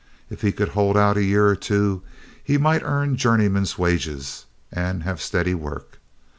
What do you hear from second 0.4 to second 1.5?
he could hold out a year